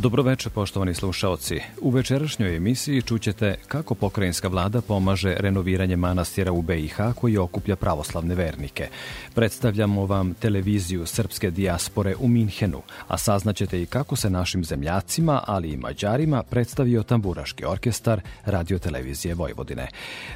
[0.00, 1.60] Dobroveče, poštovani slušaoci.
[1.80, 8.34] U večerašnjoj emisiji čućete kako pokrajinska vlada pomaže renoviranje manastira u BiH koji okuplja pravoslavne
[8.34, 8.88] vernike.
[9.34, 15.68] Predstavljamo vam televiziju srpske dijaspore u Minhenu, a saznaćete i kako se našim zemljacima, ali
[15.68, 19.88] i mađarima predstavio tamburaški orkestar radiotelevizije Vojvodine.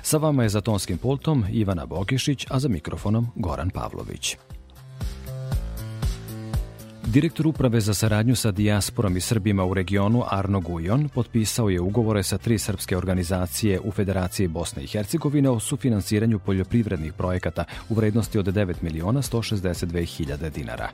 [0.02, 4.36] Sa vama je za tonskim pultom Ivana Bogišić, a za mikrofonom Goran Pavlović.
[7.06, 12.22] Direktor uprave za saradnju sa dijasporom i Srbima u regionu Arno Gujon potpisao je ugovore
[12.22, 18.38] sa tri srpske organizacije u Federaciji Bosne i Hercegovine o sufinansiranju poljoprivrednih projekata u vrednosti
[18.38, 20.88] od 9 miliona 162 hiljade dinara.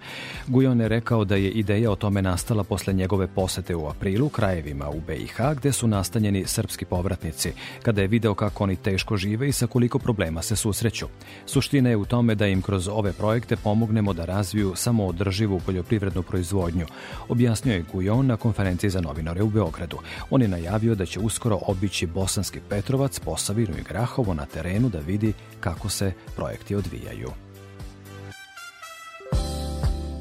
[0.47, 4.89] Gujon je rekao da je ideja o tome nastala posle njegove posete u aprilu krajevima
[4.89, 9.53] u BiH gde su nastanjeni srpski povratnici, kada je video kako oni teško žive i
[9.53, 11.07] sa koliko problema se susreću.
[11.47, 16.23] Suština je u tome da im kroz ove projekte pomognemo da razviju samoodrživu poljoprivrednu poljoprivrednu
[16.23, 16.87] proizvodnju,
[17.29, 19.99] objasnio je Gujon na konferenciji za novinare u Beogradu.
[20.31, 24.99] On je najavio da će uskoro obići Bosanski Petrovac, Posavinu i Grahovo na terenu da
[24.99, 27.50] vidi kako se projekti odvijaju.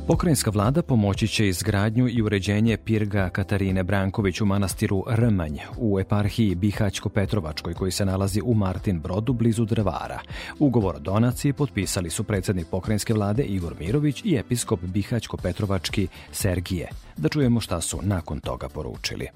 [0.09, 6.55] Pokrajinska vlada pomoći će izgradnju i uređenje pirga Katarine Branković u manastiru Rmanj u eparhiji
[6.55, 10.19] Bihaćko-Petrovačkoj koji se nalazi u Martin Brodu blizu Drvara.
[10.59, 16.87] Ugovor o donaciji potpisali su predsednik pokrajinske vlade Igor Mirović i episkop Bihaćko-Petrovački Sergije.
[17.17, 19.27] Da čujemo šta su nakon toga poručili.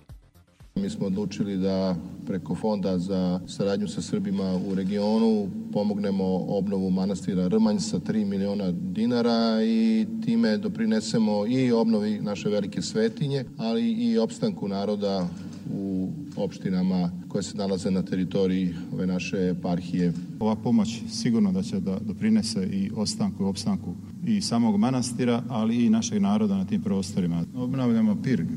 [0.76, 1.96] Mi smo odlučili da
[2.26, 8.72] preko Fonda za saradnju sa Srbima u regionu pomognemo obnovu manastira Rmanj sa 3 miliona
[8.72, 15.28] dinara i time doprinesemo i obnovi naše velike svetinje, ali i opstanku naroda
[15.74, 20.14] u opštinama koje se nalaze na teritoriji ove naše eparhije.
[20.40, 23.96] Ova pomoć sigurno da će da doprinese i ostanku i opstanku
[24.28, 27.44] i samog manastira, ali i našeg naroda na tim prostorima.
[27.56, 28.48] Obnavljamo pirg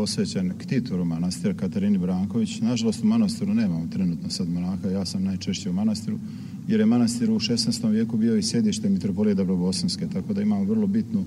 [0.00, 2.60] posvećen ktitoru manastira Katarini Branković.
[2.60, 6.18] Nažalost u manastiru nemamo trenutno sad monaha, ja sam najčešće u manastiru,
[6.68, 7.90] jer je manastir u 16.
[7.90, 11.24] vijeku bio i sjedište mitropolije Dobrobosanske, tako da imamo vrlo bitnu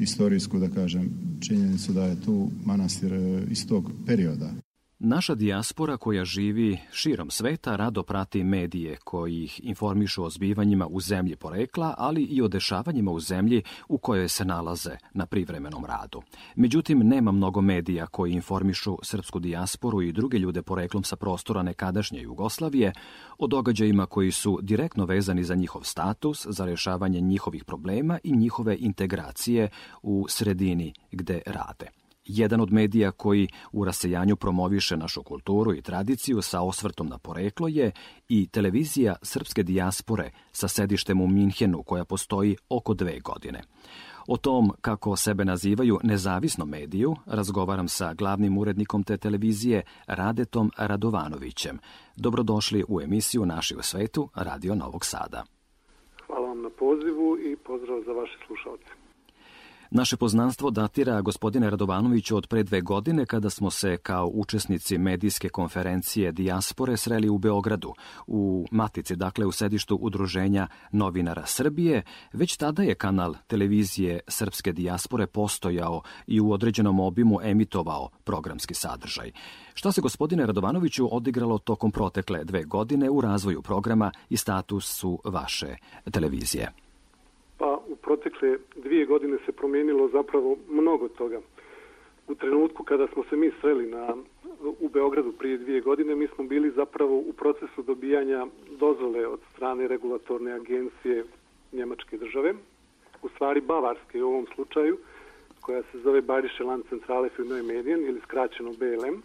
[0.00, 1.10] istorijsku, da kažem,
[1.40, 4.65] činjenicu da je tu manastir e, iz tog perioda.
[4.98, 11.00] Naša dijaspora koja živi širom sveta rado prati medije koji ih informišu o zbivanjima u
[11.00, 16.22] zemlji porekla, ali i o dešavanjima u zemlji u kojoj se nalaze na privremenom radu.
[16.54, 22.20] Međutim, nema mnogo medija koji informišu srpsku dijasporu i druge ljude poreklom sa prostora nekadašnje
[22.20, 22.92] Jugoslavije
[23.38, 28.76] o događajima koji su direktno vezani za njihov status, za rešavanje njihovih problema i njihove
[28.78, 29.68] integracije
[30.02, 36.42] u sredini gde rade jedan od medija koji u rasejanju promoviše našu kulturu i tradiciju
[36.42, 37.92] sa osvrtom na poreklo je
[38.28, 43.62] i televizija srpske dijaspore sa sedištem u Minhenu koja postoji oko dve godine.
[44.28, 51.78] O tom kako sebe nazivaju nezavisnom mediju razgovaram sa glavnim urednikom te televizije Radetom Radovanovićem.
[52.16, 55.44] Dobrodošli u emisiju Naši u svetu Radio Novog Sada.
[56.26, 59.05] Hvala vam na pozivu i pozdrav za vaše slušalce.
[59.90, 65.48] Naše poznanstvo datira, gospodine Radovanoviću, od pre dve godine kada smo se kao učesnici medijske
[65.48, 67.94] konferencije Dijaspore sreli u Beogradu,
[68.26, 72.02] u Matici, dakle u sedištu Udruženja novinara Srbije.
[72.32, 79.30] Već tada je kanal televizije Srpske dijaspore postojao i u određenom obimu emitovao programski sadržaj.
[79.74, 85.76] Šta se, gospodine Radovanoviću, odigralo tokom protekle dve godine u razvoju programa i statusu vaše
[86.10, 86.85] televizije?
[88.40, 91.40] Protekle dvije godine se promijenilo zapravo mnogo toga.
[92.28, 94.16] U trenutku kada smo se mi sreli na,
[94.80, 98.46] u Beogradu prije dvije godine, mi smo bili zapravo u procesu dobijanja
[98.78, 101.24] dozvole od strane regulatorne agencije
[101.72, 102.54] Njemačke države,
[103.22, 104.98] u stvari Bavarske u ovom slučaju,
[105.60, 109.22] koja se zove Bayerische Land Centrale für Neue Medien ili skraćeno BLM.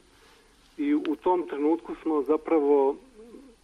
[0.77, 2.95] I u tom trenutku smo zapravo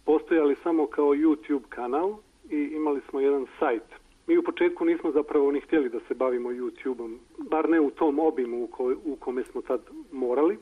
[0.04, 2.16] postojali samo kao YouTube kanal
[2.50, 3.82] i imali smo jedan sajt
[4.28, 8.18] Mi u početku nismo zapravo ni htjeli da se bavimo YouTube-om, bar ne u tom
[8.18, 9.80] obimu u, ko, u kome smo sad
[10.12, 10.58] morali,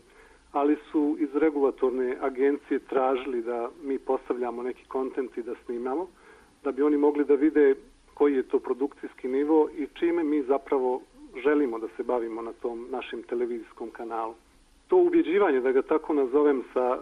[0.53, 6.07] ali su iz regulatorne agencije tražili da mi postavljamo neki kontent i da snimamo,
[6.65, 7.75] da bi oni mogli da vide
[8.15, 11.01] koji je to produkcijski nivo i čime mi zapravo
[11.45, 14.35] želimo da se bavimo na tom našem televizijskom kanalu.
[14.89, 16.99] To ubjeđivanje, da ga tako nazovem, sa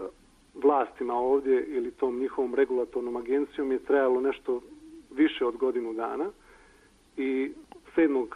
[0.54, 4.60] vlastima ovdje ili tom njihovom regulatornom agencijom je trajalo nešto
[5.10, 6.30] više od godinu dana
[7.16, 7.52] i
[7.96, 8.26] 7.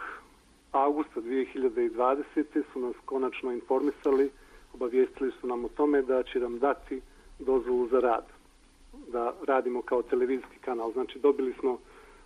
[0.73, 2.63] augusta 2020.
[2.73, 4.31] su nas konačno informisali,
[4.75, 7.01] obavijestili su nam o tome da će nam dati
[7.39, 8.25] dozvolu za rad,
[9.13, 10.93] da radimo kao televizijski kanal.
[10.93, 11.79] Znači dobili smo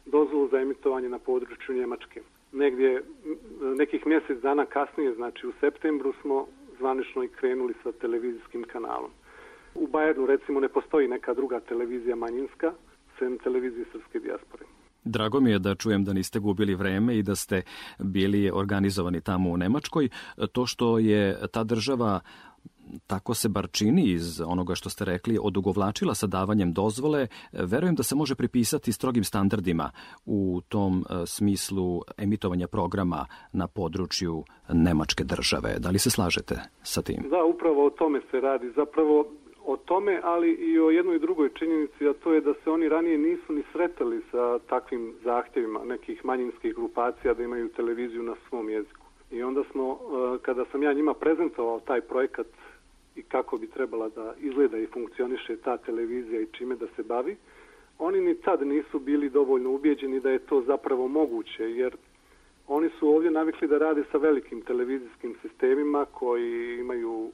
[0.06, 2.22] dozvolu za emitovanje na području Njemačke.
[2.52, 3.02] Negdje,
[3.60, 6.46] nekih mjesec dana kasnije, znači u septembru smo
[6.78, 9.10] zvanično i krenuli sa televizijskim kanalom.
[9.74, 12.72] U Bajernu recimo ne postoji neka druga televizija manjinska,
[13.18, 14.64] sem televizije srpske dijaspore.
[15.04, 17.62] Drago mi je da čujem da niste gubili vreme i da ste
[17.98, 20.08] bili organizovani tamo u Nemačkoj.
[20.52, 22.20] To što je ta država
[23.06, 28.02] tako se bar čini iz onoga što ste rekli, odugovlačila sa davanjem dozvole, verujem da
[28.02, 29.90] se može pripisati strogim standardima
[30.26, 35.76] u tom e, smislu emitovanja programa na području Nemačke države.
[35.78, 37.24] Da li se slažete sa tim?
[37.30, 38.72] Da, upravo o tome se radi.
[38.76, 39.26] Zapravo
[39.64, 43.18] o tome, ali i o jednoj drugoj činjenici, a to je da se oni ranije
[43.18, 49.06] nisu ni sretali sa takvim zahtjevima nekih manjinskih grupacija da imaju televiziju na svom jeziku.
[49.30, 52.46] I onda smo, e, kada sam ja njima prezentovao taj projekat
[53.16, 57.36] i kako bi trebala da izgleda i funkcioniše ta televizija i čime da se bavi,
[57.98, 61.96] oni ni tad nisu bili dovoljno ubjeđeni da je to zapravo moguće, jer
[62.68, 67.30] oni su ovdje navikli da rade sa velikim televizijskim sistemima koji imaju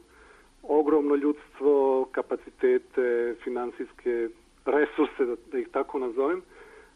[0.62, 4.28] ogromno ljudstvo, kapacitete, financijske
[4.64, 6.42] resurse, da, da ih tako nazovem,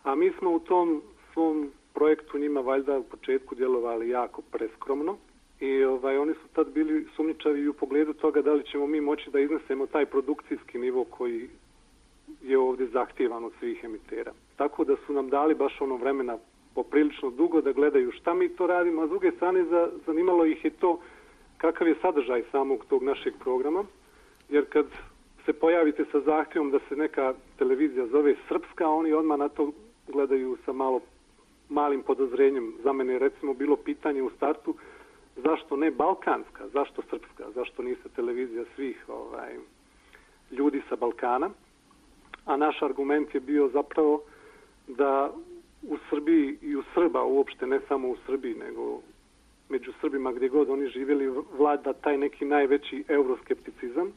[0.02, 5.16] a mi smo u tom svom projektu njima valjda u početku djelovali jako preskromno
[5.60, 9.30] i ovaj, oni su tad bili sumničavi u pogledu toga da li ćemo mi moći
[9.30, 11.48] da iznesemo taj produkcijski nivo koji
[12.42, 14.32] je ovdje zahtjevan od svih emitera.
[14.56, 16.38] Tako da su nam dali baš ono vremena
[16.74, 20.64] poprilično dugo da gledaju šta mi to radimo, a s druge strane za, zanimalo ih
[20.64, 21.00] je to
[21.62, 23.84] kakav je sadržaj samog tog našeg programa,
[24.48, 24.86] jer kad
[25.44, 29.72] se pojavite sa zahtjevom da se neka televizija zove srpska, oni odmah na to
[30.08, 31.00] gledaju sa malo
[31.68, 32.72] malim podozrenjem.
[32.84, 34.74] Za mene je recimo bilo pitanje u startu
[35.36, 39.56] zašto ne balkanska, zašto srpska, zašto niste televizija svih ovaj,
[40.50, 41.50] ljudi sa Balkana.
[42.44, 44.22] A naš argument je bio zapravo
[44.86, 45.30] da
[45.82, 49.00] u Srbiji i u Srba uopšte, ne samo u Srbiji, nego
[49.72, 51.28] među Srbima gdje god oni živjeli
[51.58, 54.12] vlada taj neki najveći euroskepticizam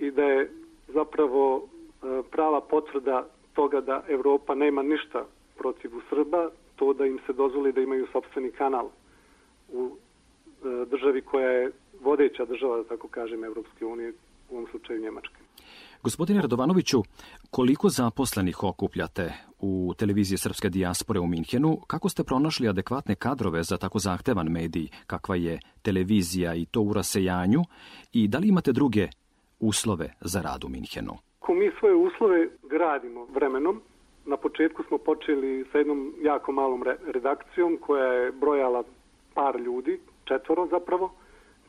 [0.00, 0.50] i da je
[0.88, 5.24] zapravo e, prava potvrda toga da Europa nema ništa
[5.58, 8.88] protiv Srba, to da im se dozvoli da imaju sobstveni kanal
[9.72, 11.70] u e, državi koja je
[12.00, 14.12] vodeća država, da tako kažem, Evropske unije,
[14.50, 15.41] u ovom slučaju Njemačke.
[16.04, 17.02] Gospodine Radovanoviću,
[17.50, 21.78] koliko zaposlenih okupljate u televiziji Srpske dijaspore u Minhenu?
[21.86, 26.92] Kako ste pronašli adekvatne kadrove za tako zahtevan medij kakva je televizija i to u
[26.92, 27.60] rasejanju?
[28.12, 29.08] I da li imate druge
[29.60, 31.12] uslove za rad u Minhenu?
[31.38, 33.80] Ko mi svoje uslove gradimo vremenom,
[34.26, 36.82] na početku smo počeli sa jednom jako malom
[37.14, 38.82] redakcijom koja je brojala
[39.34, 41.12] par ljudi, četvoro zapravo,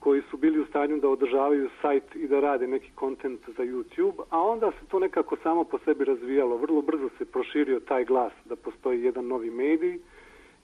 [0.04, 4.24] koji su bili u stanju da održavaju sajt i da rade neki kontent za YouTube,
[4.30, 6.57] a onda se to nekako samo po sebi razvijalo.
[6.57, 10.00] Vrlo brzo se proširio taj glas da postoji jedan novi medij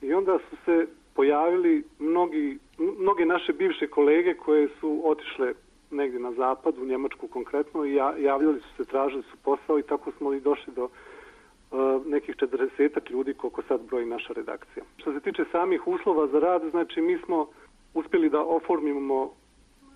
[0.01, 2.60] i onda su se pojavili mnogi,
[3.00, 5.53] mnoge naše bivše kolege koje su otišle
[5.91, 10.12] negdje na zapad, u Njemačku konkretno, i javljali su se, tražili su posao i tako
[10.12, 14.84] smo i došli do uh, nekih 40 ljudi koliko sad broji naša redakcija.
[14.98, 17.48] Što se tiče samih uslova za rad, znači mi smo
[17.93, 19.31] uspjeli da oformimo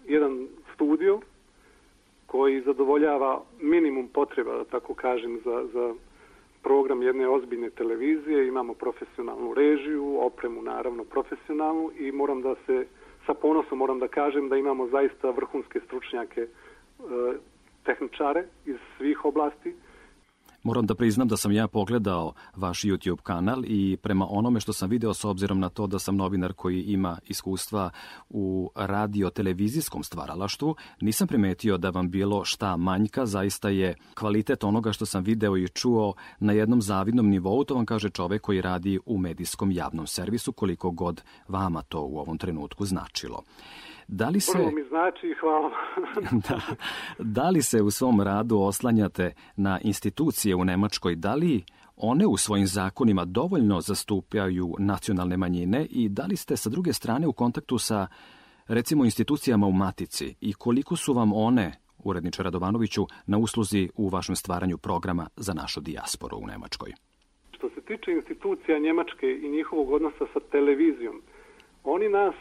[0.08, 1.20] jedan studio
[2.26, 5.94] koji zadovoljava minimum potreba, da tako kažem, za, za
[6.64, 8.48] program jedne ozbiljne televizije.
[8.48, 12.88] Imamo profesionalnu režiju, opremu naravno profesionalnu i moram da se,
[13.26, 16.48] sa ponosom moram da kažem da imamo zaista vrhunske stručnjake, e,
[17.84, 19.76] tehničare iz svih oblasti
[20.63, 24.89] Moram da priznam da sam ja pogledao vaš YouTube kanal i prema onome što sam
[24.89, 27.89] video s obzirom na to da sam novinar koji ima iskustva
[28.29, 35.05] u radio-televizijskom stvaralaštvu, nisam primetio da vam bilo šta manjka, zaista je kvalitet onoga što
[35.05, 39.17] sam video i čuo na jednom zavidnom nivou, to vam kaže čovek koji radi u
[39.17, 43.43] medijskom javnom servisu, koliko god vama to u ovom trenutku značilo.
[44.08, 44.52] Da li se...
[44.52, 45.72] Prvo mi znači, hvala.
[46.50, 46.60] da,
[47.20, 51.16] da li se u svom radu oslanjate na institucije u Nemačkoj?
[51.16, 51.64] Da li
[51.96, 57.28] one u svojim zakonima dovoljno zastupaju nacionalne manjine i da li ste sa druge strane
[57.28, 58.08] u kontaktu sa
[58.68, 61.72] recimo institucijama u Matici i koliko su vam one,
[62.04, 66.92] uredniče Radovanoviću, na usluzi u vašem stvaranju programa za našu dijasporu u Nemačkoj?
[67.52, 71.22] Što se tiče institucija Njemačke i njihovog odnosa sa televizijom,
[71.84, 72.36] oni nas,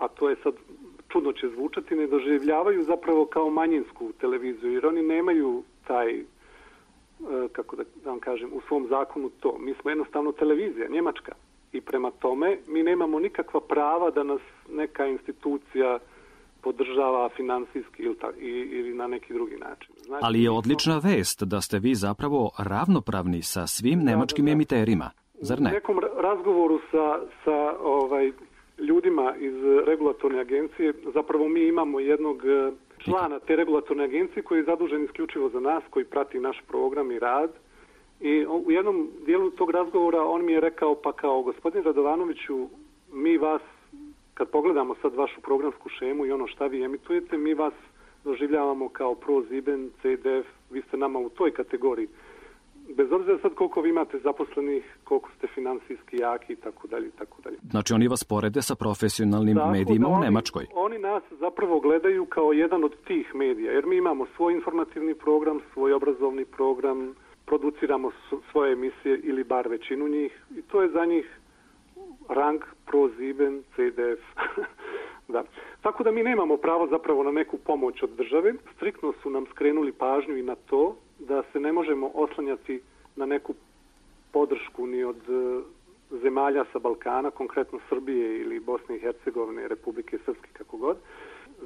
[0.00, 0.54] a to je sad
[1.08, 6.24] čudno će zvučati, ne doživljavaju zapravo kao manjinsku televiziju, jer oni nemaju taj, e,
[7.52, 9.58] kako da, da vam kažem, u svom zakonu to.
[9.58, 11.32] Mi smo jednostavno televizija, Njemačka.
[11.72, 15.98] I prema tome mi nemamo nikakva prava da nas neka institucija
[16.62, 19.94] podržava finansijski ili, ta, ili na neki drugi način.
[20.06, 24.48] Znači, Ali je odlična vest da ste vi zapravo ravnopravni sa svim da, nemačkim da,
[24.48, 24.52] da.
[24.52, 25.70] emiterima, zar ne?
[25.70, 28.32] U nekom razgovoru sa, sa ovaj,
[28.80, 29.54] ljudima iz
[29.86, 35.48] regulatorne agencije, zapravo mi imamo jednog e, člana te regulatorne agencije koji je zadužen isključivo
[35.48, 37.50] za nas, koji prati naš program i rad.
[38.20, 42.68] I u jednom dijelu tog razgovora on mi je rekao, pa kao gospodin Radovanoviću,
[43.12, 43.62] mi vas,
[44.34, 47.74] kad pogledamo sad vašu programsku šemu i ono šta vi emitujete, mi vas
[48.24, 52.08] doživljavamo kao ProZiben, CDF, vi ste nama u toj kategoriji
[52.96, 57.10] bez obzira sad koliko vi imate zaposlenih, koliko ste finansijski jaki i tako dalje i
[57.18, 57.56] tako dalje.
[57.70, 60.66] Znači oni vas porede sa profesionalnim tako medijima da u Nemačkoj?
[60.74, 65.60] Oni nas zapravo gledaju kao jedan od tih medija, jer mi imamo svoj informativni program,
[65.72, 67.14] svoj obrazovni program,
[67.46, 68.10] produciramo
[68.50, 71.40] svoje emisije ili bar većinu njih i to je za njih
[72.28, 74.22] rang proziben CDF.
[75.34, 75.44] da.
[75.80, 78.54] Tako da mi nemamo pravo zapravo na neku pomoć od države.
[78.76, 80.96] Striktno su nam skrenuli pažnju i na to
[81.28, 82.80] da se ne možemo oslanjati
[83.16, 83.54] na neku
[84.32, 85.60] podršku ni od e,
[86.22, 90.96] zemalja sa Balkana, konkretno Srbije ili Bosne i Hercegovine, Republike Srpske, kako god,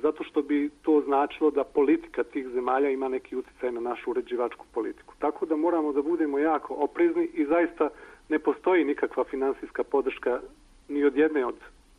[0.02, 4.66] zato što bi to značilo da politika tih zemalja ima neki uticaj na našu uređivačku
[4.75, 5.14] politiku.
[5.18, 7.88] Tako da moramo da budemo jako oprezni i zaista
[8.28, 10.40] ne postoji nikakva finansijska podrška
[10.88, 11.54] ni od jedne od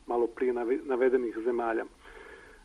[0.08, 1.86] malo prije navedenih zemalja.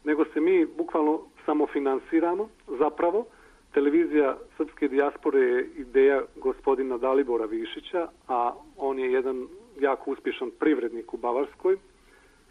[0.05, 3.27] Nego se mi bukvalno samofinansiramo zapravo,
[3.75, 9.49] Televizija Srpske dijaspore je ideja gospodina Dalibora Višića, a on je jedan
[9.81, 11.77] jako uspješan privrednik u Bavarskoj,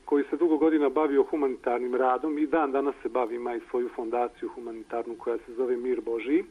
[0.05, 3.89] koji se dugo godina bavio humanitarnim radom i dan danas se bavi, ima i svoju
[3.95, 6.43] fondaciju humanitarnu koja se zove Mir Božiji.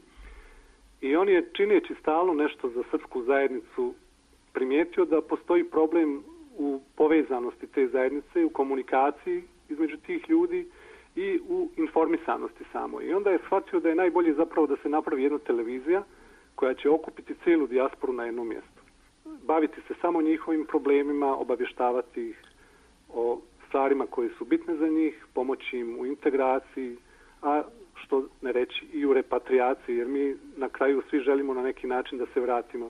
[1.01, 3.93] I on je čineći stalno nešto za srpsku zajednicu
[4.53, 6.23] primijetio da postoji problem
[6.57, 10.67] u povezanosti te zajednice, u komunikaciji između tih ljudi
[11.15, 13.01] i u informisanosti samo.
[13.01, 16.03] I onda je shvatio da je najbolje zapravo da se napravi jedna televizija
[16.55, 18.81] koja će okupiti celu dijasporu na jednom mjestu.
[19.43, 22.43] Baviti se samo njihovim problemima, obavještavati ih
[23.09, 26.97] o stvarima koje su bitne za njih, pomoći im u integraciji,
[27.41, 27.61] a
[27.95, 32.17] što ne reći i u repatriaciji, jer mi na kraju svi želimo na neki način
[32.17, 32.85] da se vratimo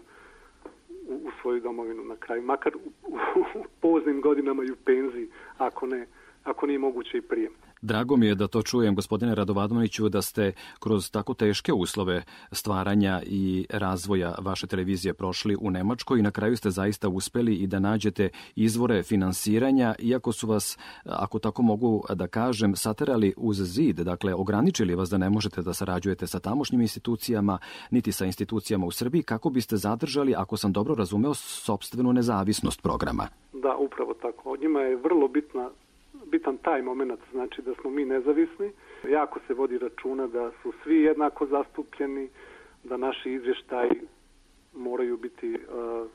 [1.07, 5.27] u, u svoju domovinu na kraju, makar u, u, u poznim godinama i u penziji,
[5.57, 6.07] ako ne,
[6.49, 7.49] ako nije moguće i prije.
[7.81, 13.21] Drago mi je da to čujem, gospodine Radovanoviću, da ste kroz tako teške uslove stvaranja
[13.25, 17.79] i razvoja vaše televizije prošli u Nemačkoj i na kraju ste zaista uspeli i da
[17.79, 24.33] nađete izvore finansiranja, iako su vas, ako tako mogu da kažem, saterali uz zid, dakle
[24.33, 27.57] ograničili vas da ne možete da sarađujete sa tamošnjim institucijama,
[27.91, 33.27] niti sa institucijama u Srbiji, kako biste zadržali, ako sam dobro razumeo, sobstvenu nezavisnost programa?
[33.53, 34.57] Da, upravo tako.
[34.57, 35.69] Njima je vrlo bitna
[36.29, 38.71] bitan taj moment, znači da smo mi nezavisni.
[39.09, 42.29] Jako se vodi računa da su svi jednako zastupljeni,
[42.83, 44.01] da naši izvještaji
[44.73, 46.07] moraju biti uh,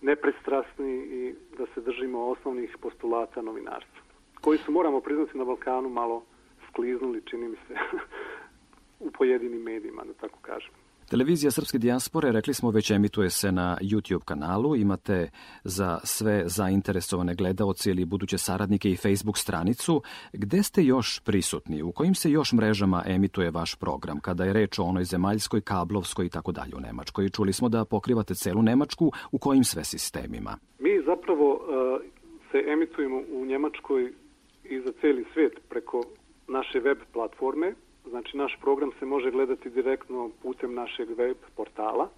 [0.00, 4.00] nepristrasni i da se držimo osnovnih postulata novinarstva,
[4.40, 6.24] koji su, moramo priznati, na Balkanu malo
[6.68, 7.74] skliznuli, čini mi se,
[9.06, 10.83] u pojedinim medijima, da tako kažem.
[11.14, 14.76] Televizija Srpske dijaspore, rekli smo, već emituje se na YouTube kanalu.
[14.76, 15.30] Imate
[15.64, 20.02] za sve zainteresovane gledaoci ili buduće saradnike i Facebook stranicu.
[20.32, 21.82] Gde ste još prisutni?
[21.82, 24.20] U kojim se još mrežama emituje vaš program?
[24.20, 27.28] Kada je reč o onoj zemaljskoj, kablovskoj i tako dalje u Nemačkoj.
[27.28, 29.12] Čuli smo da pokrivate celu Nemačku.
[29.32, 30.58] U kojim sve sistemima?
[30.78, 31.60] Mi zapravo uh,
[32.52, 34.12] se emitujemo u Njemačkoj
[34.64, 36.02] i za celi svet preko
[36.48, 37.74] naše web platforme
[38.08, 42.08] Znači, naš program se može gledati direktno putem našeg web portala.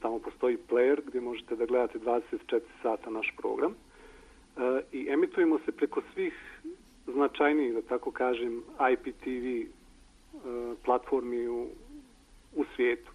[0.00, 3.72] Tamo postoji player gdje možete da gledate 24 sata naš program.
[3.72, 6.60] E, I emitujemo se preko svih
[7.06, 9.66] značajnijih, da tako kažem, IPTV e,
[10.84, 11.66] platformi u,
[12.56, 13.10] u svijetu.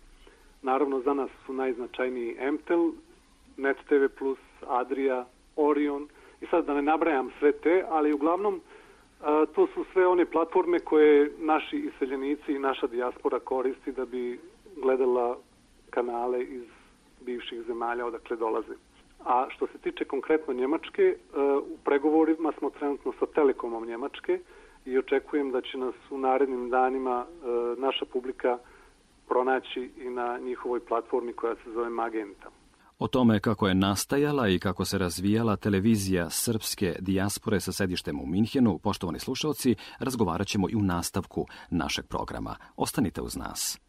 [0.61, 2.91] Naravno, za nas su najznačajniji MTEL,
[3.57, 4.05] Net TV+,
[4.67, 5.25] Adria,
[5.55, 6.07] Orion.
[6.41, 8.61] I sad da ne nabrajam sve te, ali uglavnom
[9.55, 14.39] To su sve one platforme koje naši iseljenici i naša dijaspora koristi da bi
[14.81, 15.37] gledala
[15.89, 16.63] kanale iz
[17.25, 18.73] bivših zemalja odakle dolaze.
[19.25, 21.15] A što se tiče konkretno Njemačke, e,
[21.73, 24.39] u pregovorima smo trenutno sa Telekomom Njemačke
[24.85, 27.45] i očekujem da će nas u narednim danima e,
[27.77, 28.57] naša publika
[29.27, 32.60] pronaći i na njihovoj platformi koja se zove Magenta.
[33.01, 38.25] O tome kako je nastajala i kako se razvijala televizija srpske dijaspore sa sedištem u
[38.25, 42.55] Minhenu, poštovani slušalci, razgovarat ćemo i u nastavku našeg programa.
[42.75, 43.79] Ostanite uz nas.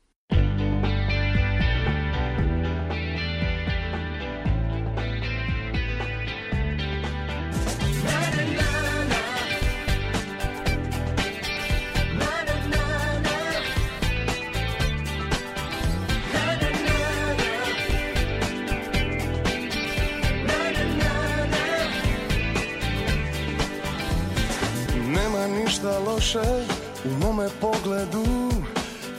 [26.34, 26.64] Loše
[27.04, 28.24] u mome pogledu.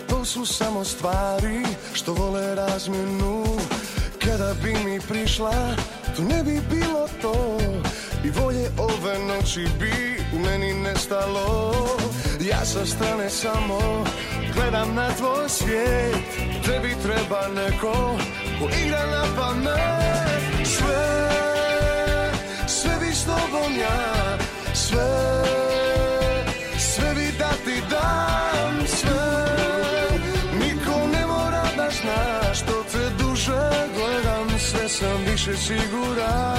[0.10, 3.44] To su samo stvari što vole razmjenu.
[4.26, 5.76] Kada bi mi prišla,
[6.16, 7.58] to ne bi bilo to.
[8.24, 11.76] I volje ove noći bi u meni nestalo.
[12.42, 14.06] Ja sa strane samo
[14.54, 16.16] gledam na tvoj svijet.
[16.66, 18.18] Tebi treba neko
[18.60, 20.68] ko igra na pamet.
[20.68, 21.32] Sve,
[22.68, 24.38] sve bi s tobom ja.
[24.74, 25.63] Sve
[35.48, 36.58] više siguran.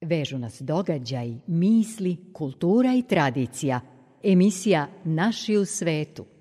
[0.00, 3.80] Vežu nas događaj, misli, kultura i tradicija–
[4.22, 6.31] Emisija Naši u svetu.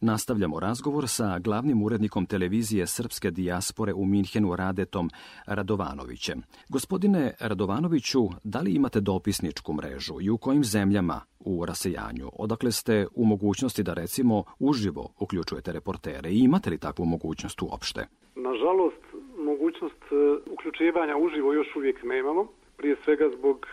[0.00, 5.10] Nastavljamo razgovor sa glavnim urednikom televizije Srpske dijaspore u Minhenu Radetom
[5.46, 6.42] Radovanovićem.
[6.68, 12.28] Gospodine Radovanoviću, da li imate dopisničku mrežu i u kojim zemljama u rasejanju?
[12.32, 18.00] Odakle ste u mogućnosti da recimo uživo uključujete reportere i imate li takvu mogućnost uopšte?
[18.34, 19.02] Nažalost,
[19.38, 20.14] mogućnost e,
[20.50, 22.46] uključivanja uživo još uvijek nemamo.
[22.76, 23.66] Prije svega zbog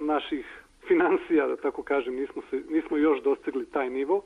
[0.00, 0.46] naših
[0.88, 4.22] financija, da tako kažem, nismo, se, nismo još dostigli taj nivo,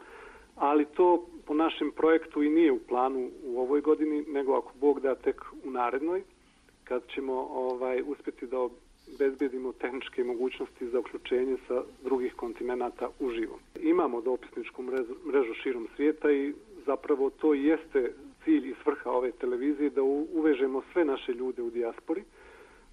[0.58, 5.00] ali to po našem projektu i nije u planu u ovoj godini, nego ako Bog
[5.00, 6.22] da tek u narednoj,
[6.84, 8.58] kad ćemo ovaj uspjeti da
[9.14, 13.58] obezbedimo tehničke mogućnosti za uključenje sa drugih kontinenta uživo.
[13.82, 16.54] Imamo dopisničku mrežu, mrežu širom svijeta i
[16.86, 18.12] zapravo to jeste
[18.44, 22.22] cilj i svrha ove televizije da uvežemo sve naše ljude u dijaspori,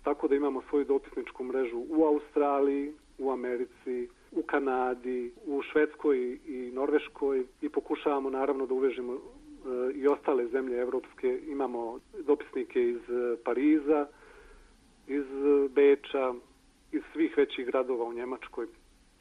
[0.03, 6.71] tako da imamo svoju dopisničku mrežu u Australiji, u Americi, u Kanadi, u Švedskoj i
[6.73, 9.19] Norveškoj i pokušavamo naravno da uvežemo e,
[9.93, 11.39] i ostale zemlje evropske.
[11.47, 14.07] Imamo dopisnike iz e, Pariza,
[15.07, 15.25] iz
[15.69, 16.33] Beča,
[16.91, 18.67] iz svih većih gradova u Njemačkoj.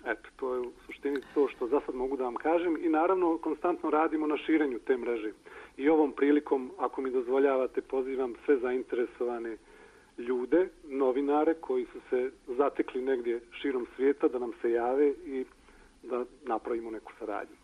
[0.06, 3.38] Eto, to je u suštini to što za sad mogu da vam kažem i naravno
[3.38, 5.32] konstantno radimo na širenju te mreže.
[5.76, 9.56] I ovom prilikom, ako mi dozvoljavate, pozivam sve zainteresovane
[10.18, 15.44] ljude, novinare koji su se zatekli negdje širom svijeta da nam se jave i
[16.02, 17.56] da napravimo neku saradnju.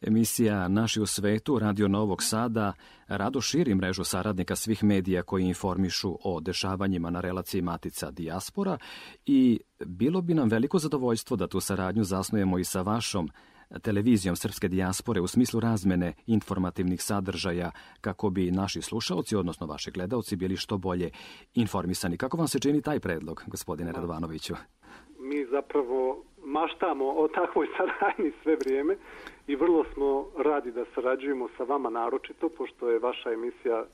[0.00, 2.72] Emisija Naši u svetu, Radio Novog Sada,
[3.08, 8.78] rado širi mrežu saradnika svih medija koji informišu o dešavanjima na relaciji Matica Dijaspora
[9.26, 13.30] i bilo bi nam veliko zadovoljstvo da tu saradnju zasnujemo i sa vašom
[13.78, 20.36] televizijom srpske dijaspore u smislu razmene informativnih sadržaja kako bi naši slušalci, odnosno vaši gledalci,
[20.36, 21.10] bili što bolje
[21.54, 22.16] informisani.
[22.16, 24.54] Kako vam se čini taj predlog, gospodine Radovanoviću?
[25.18, 28.96] Mi zapravo maštamo o takvoj saradnji sve vrijeme
[29.46, 33.84] i vrlo smo radi da sarađujemo sa vama naročito, pošto je vaša emisija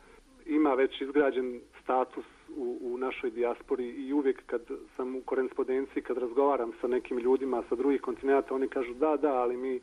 [0.46, 2.24] ima već izgrađen status
[2.56, 4.62] u, u našoj dijaspori i uvijek kad
[4.96, 9.35] sam u korespondenciji, kad razgovaram sa nekim ljudima sa drugih kontinenta, oni kažu da, da,
[9.35, 9.80] ali mi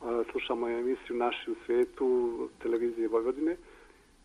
[0.00, 3.56] a, slušamo emisiju Naši u svijetu, televizije Vojvodine.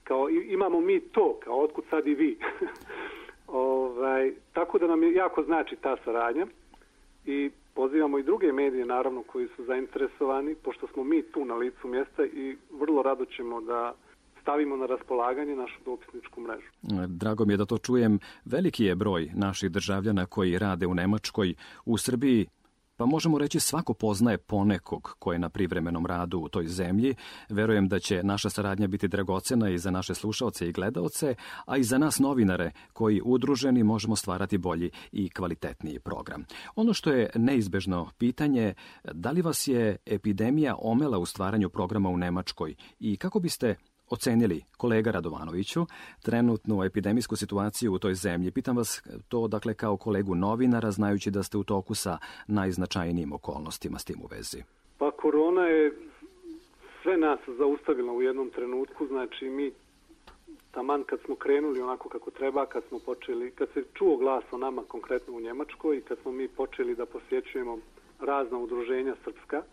[0.04, 2.38] Kao, imamo mi to, kao otkud sad i vi.
[3.47, 6.47] ovaj, tako da nam je jako znači ta saradnja
[7.26, 11.88] i pozivamo i druge medije naravno koji su zainteresovani, pošto smo mi tu na licu
[11.88, 13.93] mjesta i vrlo rado ćemo da
[14.47, 16.71] stavimo na raspolaganje našu dopisničku mrežu.
[17.07, 18.19] Drago mi je da to čujem.
[18.45, 21.53] Veliki je broj naših državljana koji rade u Nemačkoj.
[21.86, 22.47] U Srbiji
[22.97, 27.15] pa možemo reći svako poznaje ponekog ko je na privremenom radu u toj zemlji.
[27.49, 31.83] Verujem da će naša saradnja biti dragocena i za naše slušaoce i gledaoce, a i
[31.83, 36.45] za nas novinare koji udruženi možemo stvarati bolji i kvalitetniji program.
[36.75, 38.73] Ono što je neizbežno pitanje,
[39.13, 43.75] da li vas je epidemija omela u stvaranju programa u Nemačkoj i kako biste
[44.10, 45.86] ocenili, kolega Radovanoviću,
[46.24, 48.52] trenutnu epidemijsku situaciju u toj zemlji?
[48.52, 52.17] Pitam vas to, dakle, kao kolegu novinara, znajući da ste u toku sa
[52.48, 54.63] najznačajnijim okolnostima s tim u vezi.
[54.98, 55.93] Pa korona je
[57.04, 59.72] sve nas zaustavila u jednom trenutku, znači mi
[60.72, 64.58] taman kad smo krenuli onako kako treba, kad smo počeli, kad se čuo glas o
[64.58, 67.78] nama konkretno u Njemačkoj i kad smo mi počeli da posjećujemo
[68.20, 69.63] razna udruženja srpska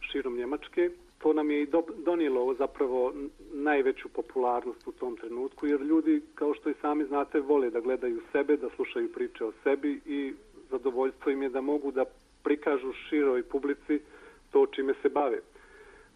[0.00, 0.90] širom Njemačke,
[1.24, 3.12] to nam je i do, donijelo zapravo
[3.52, 8.20] najveću popularnost u tom trenutku, jer ljudi, kao što i sami znate, vole da gledaju
[8.32, 10.34] sebe, da slušaju priče o sebi i
[10.70, 12.04] zadovoljstvo im je da mogu da
[12.42, 14.00] prikažu široj publici
[14.50, 15.40] to čime se bave.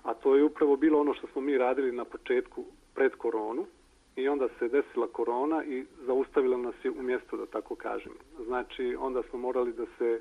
[0.02, 3.66] A to je upravo bilo ono što smo mi radili na početku pred koronu
[4.16, 8.12] i onda se desila korona i zaustavila nas je u mjesto, da tako kažem.
[8.46, 10.20] Znači, onda smo morali da se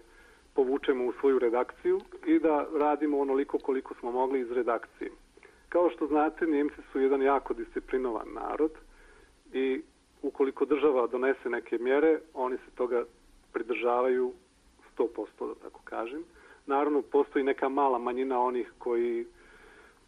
[0.57, 5.11] povučemo u svoju redakciju i da radimo onoliko koliko smo mogli iz redakcije.
[5.69, 8.71] Kao što znate, Njemci su jedan jako disciplinovan narod
[9.53, 9.81] i
[10.21, 13.03] ukoliko država donese neke mjere, oni se toga
[13.53, 14.33] pridržavaju
[14.97, 16.23] 100%, da tako kažem.
[16.65, 19.25] Naravno, postoji neka mala manjina onih koji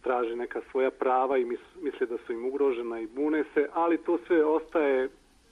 [0.01, 1.45] traže neka svoja prava i
[1.81, 5.09] misle da su im ugrožena i bune se, ali to sve ostaje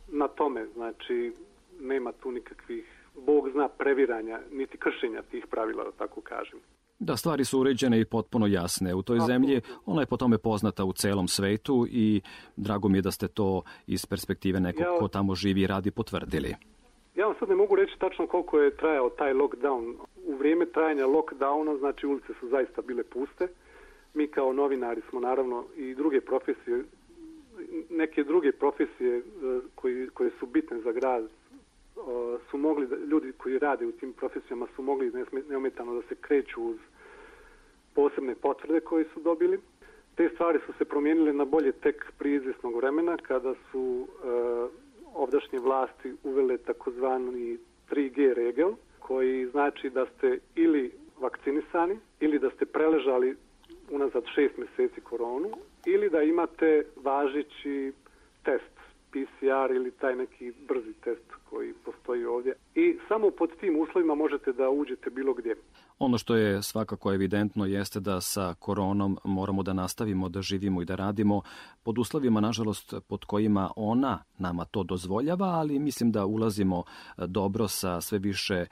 [0.08, 1.34] na tome, znači
[1.80, 6.60] nema tu nikakvih, Bog zna, previranja, niti kršenja tih pravila, da tako kažem.
[7.00, 8.96] Da, stvari su uređene i potpuno jasne.
[8.96, 12.22] U toj zemlji ona je po tome poznata u celom svetu i
[12.56, 15.92] drago mi je da ste to iz perspektive nekog ja, ko tamo živi i radi
[15.92, 16.56] potvrdili.
[17.16, 19.96] Ja vam sad ne mogu reći tačno koliko je trajao taj lockdown.
[20.26, 23.48] U vrijeme trajanja lockdowna, znači ulice su zaista bile puste.
[24.14, 26.84] Mi kao novinari smo naravno i druge profesije,
[27.90, 29.22] neke druge profesije e,
[29.76, 31.30] koji, koje su bitne za grad
[32.52, 35.12] su mogli, da, ljudi koji rade u tim profesijama su mogli
[35.50, 36.78] neometano da se kreću uz
[37.94, 39.60] posebne potvrde koje su dobili.
[40.16, 44.70] Te stvari su se promijenile na bolje tek prije izvjesnog vremena kada su uh,
[45.14, 47.58] ovdašnje vlasti uvele takozvani
[47.90, 53.36] 3G regel koji znači da ste ili vakcinisani ili da ste preležali
[53.92, 55.50] unazad šest meseci koronu
[55.86, 57.92] ili da imate važići
[58.44, 58.78] test
[59.26, 62.54] PCR ili taj neki brzi test koji postoji ovdje.
[62.76, 65.56] I samo pod tim uslovima možete da uđete bilo gdje.
[66.00, 70.86] Ono što je svakako evidentno jeste da sa koronom moramo da nastavimo da živimo i
[70.86, 71.42] da radimo
[71.84, 76.84] pod uslovima, nažalost, pod kojima ona nama to dozvoljava, ali mislim da ulazimo
[77.18, 78.66] e, dobro sa sve više e,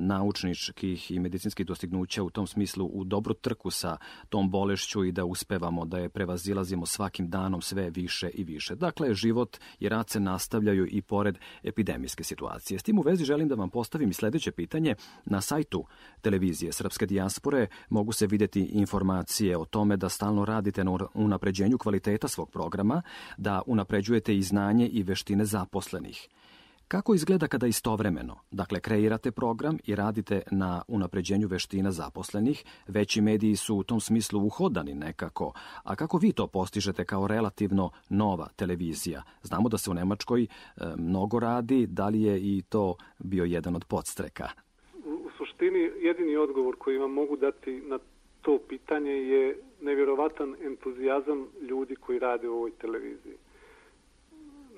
[0.00, 3.96] naučničkih i medicinskih dostignuća u tom smislu u dobru trku sa
[4.28, 8.74] tom bolešću i da uspevamo da je prevazilazimo svakim danom sve više i više.
[8.74, 12.78] Dakle, život i rad se nastavljaju i pored epidemijske situacije.
[12.78, 14.94] S tim u vezi želim da vam postavim sledeće pitanje.
[15.24, 15.84] Na sajtu
[16.20, 22.28] televizije Srpske dijaspore mogu se videti informacije o tome da stalno radite na unapređenju kvaliteta
[22.28, 23.02] svog programa,
[23.36, 26.28] da unapređujete i znanje i veštine zaposlenih.
[26.90, 33.56] Kako izgleda kada istovremeno, dakle kreirate program i radite na unapređenju veština zaposlenih, veći mediji
[33.56, 35.52] su u tom smislu uhodani nekako,
[35.84, 39.22] a kako vi to postižete kao relativno nova televizija?
[39.42, 40.48] Znamo da se u Nemačkoj e,
[40.96, 44.48] mnogo radi, da li je i to bio jedan od podstreka?
[45.04, 47.98] U, suštini jedini odgovor koji vam mogu dati na
[48.42, 53.36] to pitanje je nevjerovatan entuzijazam ljudi koji rade u ovoj televiziji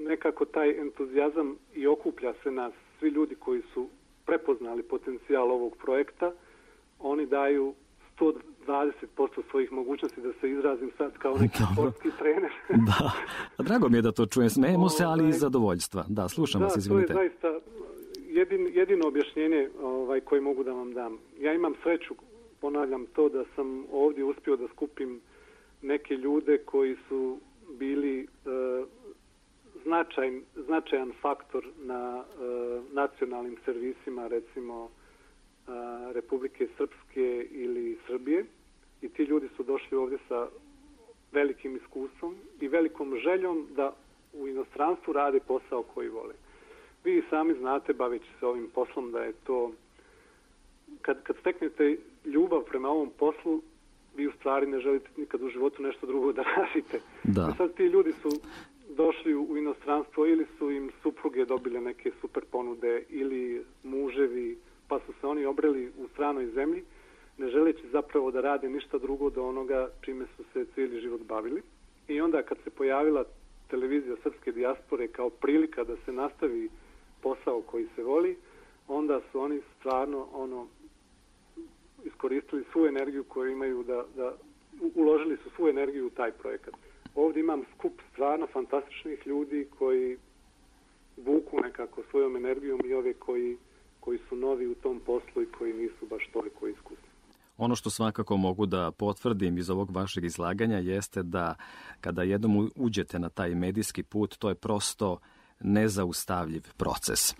[0.08, 3.88] nekako taj entuzijazam i okuplja se nas, svi ljudi koji su
[4.26, 6.32] prepoznali potencijal ovog projekta,
[6.98, 7.74] oni daju
[8.20, 8.92] 120%
[9.50, 11.72] svojih mogućnosti da se izrazim sad kao neki Dobro.
[11.74, 12.52] sportski trener.
[12.88, 13.12] da,
[13.64, 16.04] drago mi je da to čujem, smejemo se, ali i ovaj, zadovoljstva.
[16.08, 17.12] Da, slušam da, vas, izvinite.
[17.12, 17.60] Da, to je zaista
[18.28, 21.18] jedin, jedino objašnjenje ovaj, koje mogu da vam dam.
[21.40, 22.14] Ja imam sreću,
[22.60, 25.20] ponavljam to, da sam ovdje uspio da skupim
[25.82, 27.38] neke ljude koji su
[27.78, 28.88] bili uh,
[29.84, 32.42] značajan, značajan faktor na e,
[32.92, 34.90] nacionalnim servisima, recimo e,
[36.12, 38.44] Republike Srpske ili Srbije
[39.02, 40.46] i ti ljudi su došli ovdje sa
[41.32, 43.92] velikim iskustvom i velikom željom da
[44.32, 46.34] u inostranstvu rade posao koji vole.
[47.04, 49.72] Vi sami znate, baveći se ovim poslom, da je to
[51.02, 53.62] kad, kad steknete ljubav prema ovom poslu,
[54.16, 57.00] vi u stvari ne želite nikad u životu nešto drugo da radite.
[57.24, 57.54] Da.
[57.56, 58.28] sad ti ljudi su
[58.96, 65.12] došli u inostranstvo ili su im supruge dobile neke super ponude ili muževi, pa su
[65.20, 66.82] se oni obreli u stranoj zemlji,
[67.38, 71.62] ne želeći zapravo da rade ništa drugo do onoga čime su se cijeli život bavili.
[72.08, 73.24] I onda kad se pojavila
[73.68, 76.68] televizija srpske dijaspore kao prilika da se nastavi
[77.22, 78.36] posao koji se voli,
[78.88, 80.66] onda su oni stvarno ono
[82.04, 84.34] iskoristili svu energiju koju imaju da, da
[84.94, 86.74] uložili su svu energiju u taj projekat.
[87.14, 90.16] Ovdje imam skup stvarno fantastičnih ljudi koji
[91.16, 93.56] vuku nekako svojom energijom i ove koji,
[94.00, 97.12] koji su novi u tom poslu i koji nisu baš toliko iskusni.
[97.56, 101.54] Ono što svakako mogu da potvrdim iz ovog vašeg izlaganja jeste da
[102.00, 105.18] kada jednom uđete na taj medijski put, to je prosto
[105.60, 107.34] nezaustavljiv proces.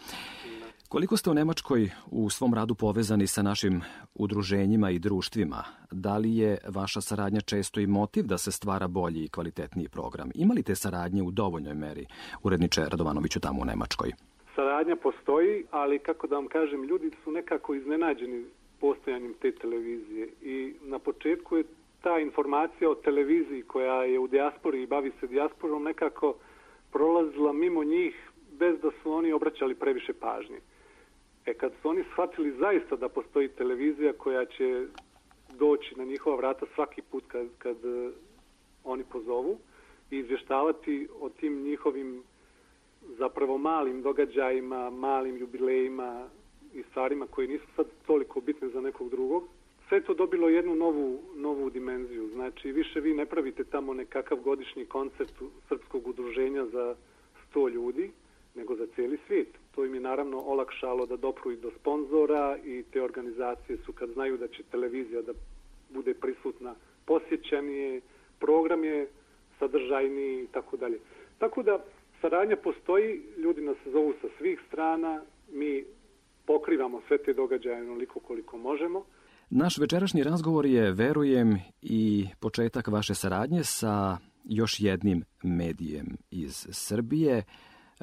[0.92, 3.81] Koliko ste u Nemačkoj u svom radu povezani sa našim
[4.14, 5.64] udruženjima i društvima?
[5.90, 10.31] Da li je vaša saradnja često i motiv da se stvara bolji i kvalitetniji program?
[10.35, 12.07] Ima li te saradnje u dovoljnoj meri,
[12.42, 14.11] uredniče Radovanoviću, tamo u Nemačkoj?
[14.55, 18.44] Saradnja postoji, ali kako da vam kažem, ljudi su nekako iznenađeni
[18.81, 21.64] postojanjem te televizije i na početku je
[22.02, 26.35] ta informacija o televiziji koja je u dijaspori i bavi se dijasporom nekako
[26.92, 30.61] prolazila mimo njih bez da su oni obraćali previše pažnje.
[31.46, 34.87] E kad su oni shvatili zaista da postoji televizija koja će
[35.59, 38.12] doći na njihova vrata svaki put kad, kad uh,
[38.85, 39.59] oni pozovu
[40.11, 42.22] i izvještavati o tim njihovim
[43.18, 46.28] zapravo malim događajima, malim jubilejima
[46.74, 49.44] i stvarima koji nisu sad toliko bitne za nekog drugog,
[49.88, 52.28] sve to dobilo jednu novu, novu dimenziju.
[52.28, 55.33] Znači, više vi ne pravite tamo nekakav godišnji koncert
[55.68, 56.94] srpskog udruženja za
[57.55, 58.11] 100 ljudi,
[58.55, 59.49] nego za cijeli svijet.
[59.75, 64.11] To im je naravno olakšalo da dopru i do sponzora i te organizacije su kad
[64.11, 65.33] znaju da će televizija da
[65.91, 66.75] bude prisutna
[67.07, 68.01] posjećanije,
[68.38, 69.09] program je
[69.59, 70.99] sadržajniji i tako dalje.
[71.38, 71.85] Tako da
[72.21, 75.85] saradnja postoji, ljudi nas zovu sa svih strana, mi
[76.47, 79.05] pokrivamo sve te događaje onoliko koliko možemo.
[79.51, 87.45] Naš večerašnji razgovor je, verujem, i početak vaše saradnje sa još jednim medijem iz Srbije.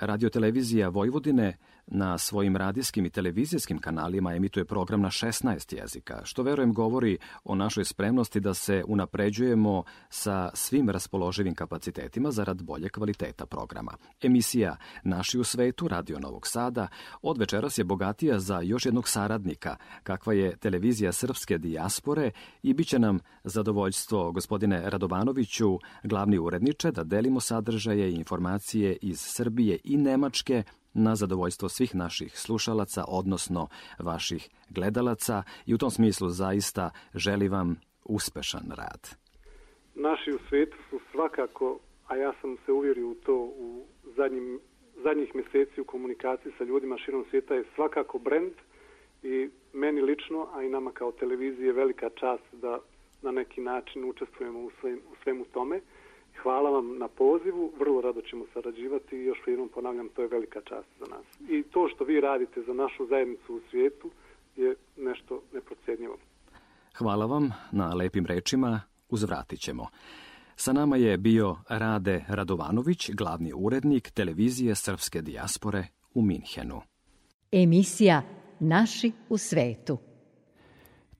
[0.01, 1.57] Radiotelevizija Vojvodine
[1.91, 7.55] na svojim radijskim i televizijskim kanalima emituje program na 16 jezika, što verujem govori o
[7.55, 13.91] našoj spremnosti da se unapređujemo sa svim raspoloživim kapacitetima zarad bolje kvaliteta programa.
[14.21, 16.87] Emisija Naši u svetu, Radio Novog Sada,
[17.21, 22.31] od večeras je bogatija za još jednog saradnika, kakva je televizija srpske dijaspore
[22.63, 29.19] i bit će nam zadovoljstvo, gospodine Radovanoviću, glavni uredniče, da delimo sadržaje i informacije iz
[29.19, 33.67] Srbije i Nemačke, na zadovoljstvo svih naših slušalaca, odnosno
[33.99, 37.75] vaših gledalaca i u tom smislu zaista želi vam
[38.05, 39.17] uspešan rad.
[39.95, 43.85] Naši u svetu su svakako, a ja sam se uvjerio u to u
[44.17, 44.59] zadnjim,
[45.03, 48.53] zadnjih mjeseci u komunikaciji sa ljudima širom svijeta je svakako brend
[49.23, 52.79] i meni lično, a i nama kao televizije velika čast da
[53.21, 55.81] na neki način učestvujemo u, svem, u svemu tome.
[56.43, 60.61] Hvala vam na pozivu, vrlo rado ćemo sarađivati i još jednom ponavljam, to je velika
[60.61, 61.25] čast za nas.
[61.49, 64.09] I to što vi radite za našu zajednicu u svijetu
[64.55, 66.17] je nešto neprocjenjivo.
[66.97, 69.87] Hvala vam na lepim rečima, uzvratit ćemo.
[70.55, 76.81] Sa nama je bio Rade Radovanović, glavni urednik televizije Srpske dijaspore u Minhenu.
[77.51, 78.21] Emisija
[78.59, 79.97] Naši u svetu.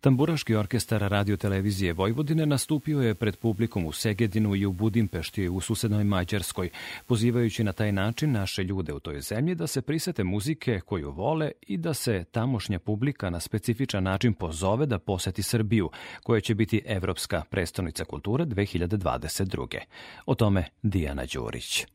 [0.02, 6.04] Tamburaški orkestar radiotelevizije Vojvodine nastupio je pred publikom u Segedinu i u Budimpešti u susednoj
[6.04, 6.70] Mađarskoj,
[7.06, 11.52] pozivajući na taj način naše ljude u toj zemlji da se prisete muzike koju vole
[11.62, 15.90] i da se tamošnja publika na specifičan način pozove da poseti Srbiju,
[16.24, 19.78] koja će biti Evropska prestonica kulture 2022.
[20.26, 21.86] O tome Dijana Đurić.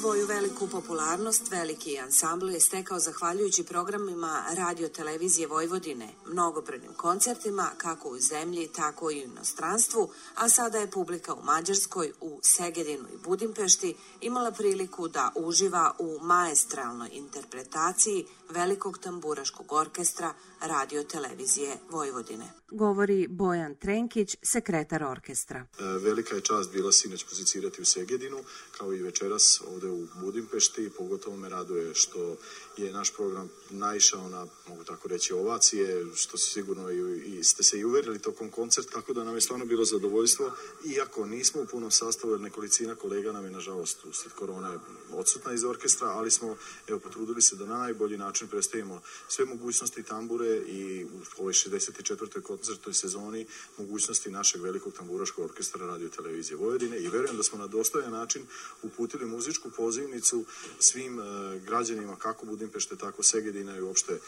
[0.00, 8.08] Svoju veliku popularnost veliki ansambl je stekao zahvaljujući programima radio televizije Vojvodine, mnogobrojnim koncertima kako
[8.08, 13.16] u zemlji, tako i u inostranstvu, a sada je publika u Mađarskoj, u Segedinu i
[13.24, 22.44] Budimpešti imala priliku da uživa u maestralnoj interpretaciji velikog tamburaškog orkestra radio televizije Vojvodine.
[22.70, 25.58] Govori Bojan Trenkić, sekretar orkestra.
[25.58, 28.38] E, velika je čast bila sinoć muzicirati u Segedinu,
[28.78, 30.90] kao i večeras ovde u Budimpešti.
[30.98, 32.36] Pogotovo me raduje što
[32.76, 37.62] je naš program naišao na, mogu tako reći, ovacije, što se sigurno i, i ste
[37.62, 40.52] se i uverili tokom koncerta, tako da nam je stvarno bilo zadovoljstvo.
[40.84, 44.78] Iako nismo u punom sastavu, jer nekolicina kolega nam je, nažalost, usled korone
[45.12, 46.56] odsutna iz orkestra, ali smo,
[46.88, 52.40] evo, potrudili se da na najbolji način predstavimo sve mogućnosti tambure i u ovoj 64.
[52.40, 53.46] koncertoj sezoni
[53.78, 58.46] mogućnosti našeg velikog tamburaškog orkestra radio televizije Vojvodine i verujem da smo na dostojan način
[58.82, 60.44] uputili muzičku pozivnicu
[60.78, 61.24] svim uh,
[61.62, 64.20] građanima kako Budimpešte, tako Segedina i uopšte uh,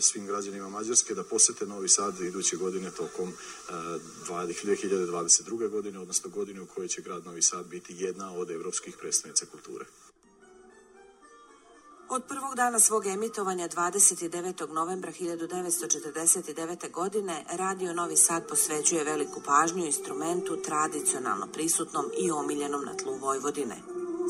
[0.00, 3.74] svim građanima Mađarske da posete Novi Sad iduće godine tokom uh,
[4.28, 5.68] 2022.
[5.68, 9.84] godine, odnosno godine u kojoj će grad Novi Sad biti jedna od evropskih predstavnica kulture.
[12.08, 14.72] Od prvog dana svog emitovanja 29.
[14.72, 16.90] novembra 1949.
[16.90, 23.76] godine Radio Novi Sad posvećuje veliku pažnju instrumentu tradicionalno prisutnom i omiljenom na tlu Vojvodine.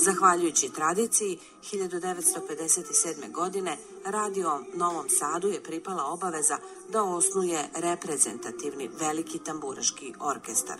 [0.05, 1.39] Zahvaljujući tradiciji,
[1.73, 3.33] 1957.
[3.33, 6.59] godine Radio Novom Sadu je pripala obaveza
[6.89, 10.79] da osnuje reprezentativni veliki tamburaški orkestar.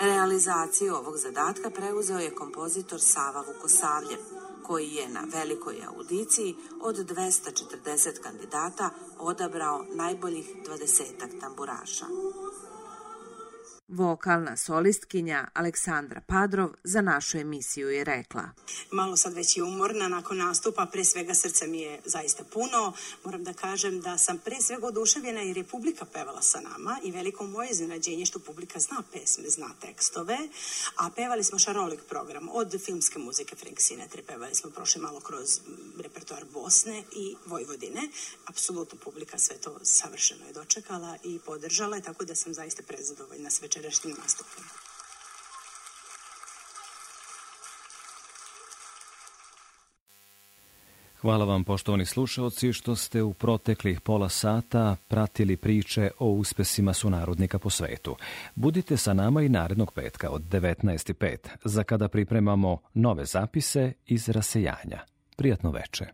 [0.00, 4.18] Realizaciju ovog zadatka preuzeo je kompozitor Sava Vukosavljev,
[4.62, 12.06] koji je na velikoj audiciji od 240 kandidata odabrao najboljih 20 tamburaša.
[13.88, 18.48] Vokalna solistkinja Aleksandra Padrov za našu emisiju je rekla.
[18.90, 22.92] Malo sad već i umorna nakon nastupa, pre svega srce mi je zaista puno.
[23.24, 27.10] Moram da kažem da sam pre svega oduševljena jer je publika pevala sa nama i
[27.10, 30.38] veliko moje iznenađenje što publika zna pesme, zna tekstove,
[30.96, 35.60] a pevali smo šarolik program od filmske muzike Frank Sinatra, pevali smo prošle malo kroz
[36.02, 38.00] repertoar Bosne i Vojvodine.
[38.46, 43.50] Apsolutno publika sve to savršeno je dočekala i podržala je, tako da sam zaista prezadovoljna
[43.50, 44.64] s večerašnjim nastupom.
[51.20, 57.58] Hvala vam poštovani slušaoci što ste u proteklih pola sata pratili priče o uspesima sunarodnika
[57.58, 58.16] po svetu.
[58.54, 65.00] Budite sa nama i narednog petka od 19.05 za kada pripremamo nove zapise iz rasejanja.
[65.36, 66.06] Prijatno veče.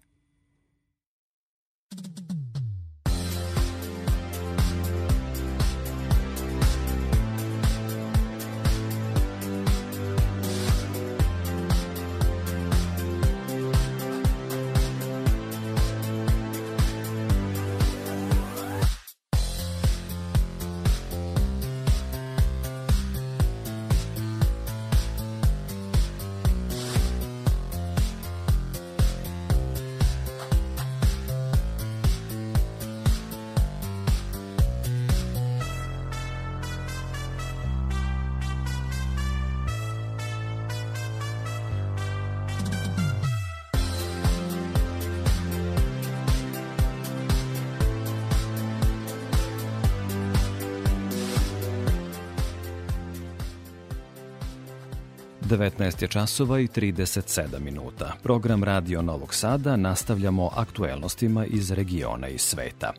[55.61, 58.13] Devetnaest je časova i 37 minuta.
[58.23, 62.93] Program Radio Novog Sada nastavljamo aktuelnostima iz regiona i sveta.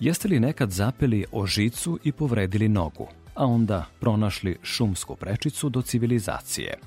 [0.00, 5.82] Jeste li nekad zapeli o žicu i povredili nogu, a onda pronašli šumsku prečicu do
[5.82, 6.78] civilizacije?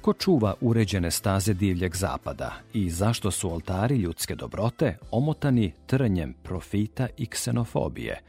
[0.00, 7.08] Ko čuva uređene staze divljeg zapada i zašto su oltari ljudske dobrote omotani trnjem profita
[7.16, 8.20] i ksenofobije?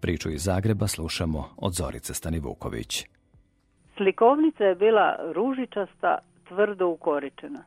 [0.00, 3.04] Priču iz Zagreba slušamo od Zorice Stanivuković.
[3.96, 7.64] Slikovnica je bila ružičasta, tvrdo ukoričena.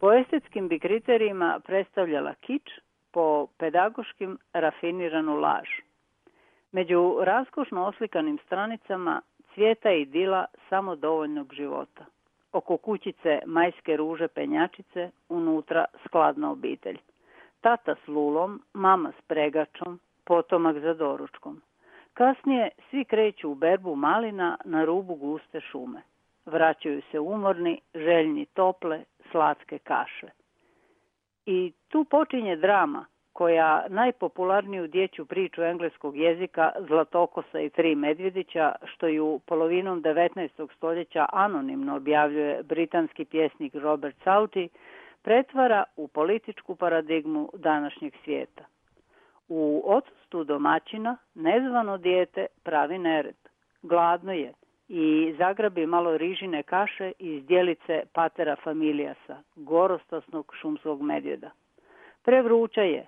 [0.00, 2.70] Po estetskim bi kriterijima predstavljala kič,
[3.12, 5.68] po pedagoškim rafiniranu laž.
[6.72, 9.20] Među raskošno oslikanim stranicama
[9.54, 12.04] cvijeta i dila samo dovoljnog života.
[12.52, 16.98] Oko kućice majske ruže penjačice, unutra skladna obitelj.
[17.60, 21.60] Tata s lulom, mama s pregačom, potomak za doručkom.
[22.16, 26.02] Kasnije svi kreću u berbu malina na rubu guste šume.
[26.46, 30.26] Vraćaju se umorni, željni tople, slatke kaše.
[31.46, 39.06] I tu počinje drama koja najpopularniju dječju priču engleskog jezika Zlatokosa i tri medvjedića, što
[39.06, 40.68] ju polovinom 19.
[40.76, 44.68] stoljeća anonimno objavljuje britanski pjesnik Robert Sauti,
[45.22, 48.64] pretvara u političku paradigmu današnjeg svijeta.
[49.48, 53.36] U odsustu domaćina nezvano dijete pravi nered.
[53.82, 54.52] Gladno je
[54.88, 61.50] i zagrabi malo rižine kaše iz dijelice patera familijasa, gorostasnog šumskog medvjeda.
[62.22, 63.06] Prevruća je,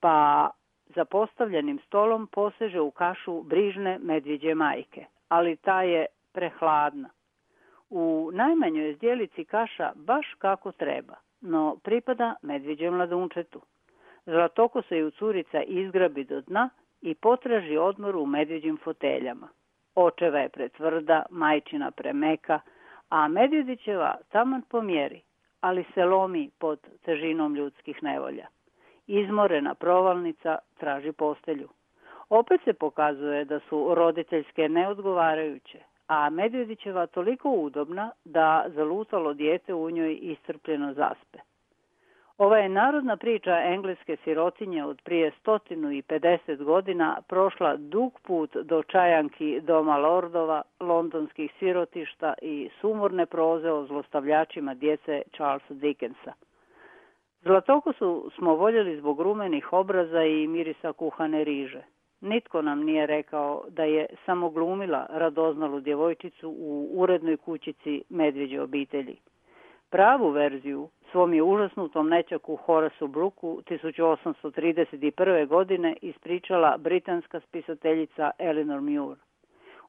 [0.00, 0.50] pa
[0.94, 7.08] za postavljenim stolom poseže u kašu brižne medvjeđe majke, ali ta je prehladna.
[7.90, 13.60] U najmanjoj zdjelici kaša baš kako treba, no pripada medvjeđem ladunčetu.
[14.26, 19.48] Zlatokosa u curica izgrabi do dna i potraži odmor u medvjeđim foteljama.
[19.94, 22.60] Očeva je pretvrda, majčina premeka,
[23.08, 25.20] a Medvjedićeva taman pomjeri,
[25.60, 28.46] ali se lomi pod težinom ljudskih nevolja.
[29.06, 31.68] Izmorena provalnica traži postelju.
[32.28, 39.90] Opet se pokazuje da su roditeljske neodgovarajuće, a Medvjedićeva toliko udobna da zalutalo dijete u
[39.90, 41.38] njoj iscrpljeno zaspe.
[42.38, 48.56] Ova je narodna priča engleske sirotinje od prije stotinu i pedeset godina prošla dug put
[48.56, 56.32] do čajanki doma lordova, londonskih sirotišta i sumorne proze o zlostavljačima djece Charlesa Dickensa.
[57.42, 61.82] Zlatokosu smo voljeli zbog rumenih obraza i mirisa kuhane riže.
[62.20, 69.16] Nitko nam nije rekao da je samo glumila radoznalu djevojčicu u urednoj kućici medvjeđe obitelji.
[69.90, 75.46] Pravu verziju svom je užasnutom nečaku Horasu Brooku 1831.
[75.46, 79.16] godine ispričala britanska spisateljica Eleanor Muir.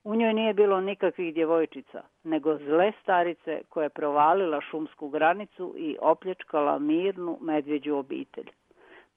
[0.04, 5.98] U njoj nije bilo nikakvih djevojčica, nego zle starice koja je provalila šumsku granicu i
[6.02, 8.50] opljačkala mirnu medvjeđu obitelj.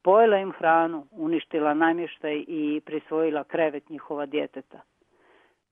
[0.02, 4.80] Pojela im hranu, uništila namještaj i prisvojila krevet njihova djeteta.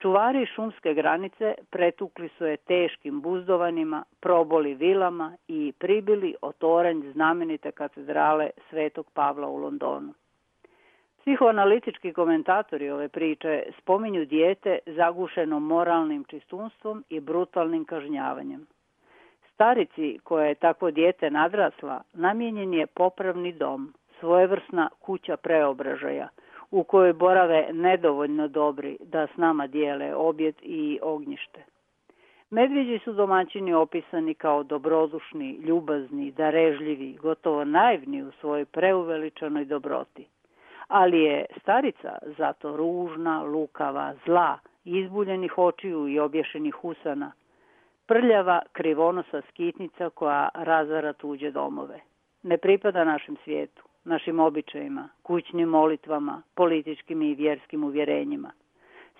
[0.01, 8.49] Čuvari šumske granice pretukli su je teškim buzdovanima, proboli vilama i pribili otoranj znamenite katedrale
[8.69, 10.13] Svetog Pavla u Londonu.
[11.21, 18.67] Psihoanalitički komentatori ove priče spominju dijete zagušeno moralnim čistunstvom i brutalnim kažnjavanjem.
[19.53, 26.29] Starici koja je takvo dijete nadrasla namijenjen je popravni dom, svojevrsna kuća preobražaja,
[26.71, 31.63] u kojoj borave nedovoljno dobri da s nama dijele objed i ognjište.
[32.49, 40.27] Medvjeđi su domaćini opisani kao dobrodušni, ljubazni, darežljivi, gotovo naivni u svojoj preuveličanoj dobroti.
[40.87, 47.31] Ali je starica zato ružna, lukava, zla, izbuljenih očiju i obješenih usana,
[48.05, 51.99] prljava krivonosa skitnica koja razara tuđe domove.
[52.43, 58.51] Ne pripada našem svijetu našim običajima, kućnim molitvama, političkim i vjerskim uvjerenjima.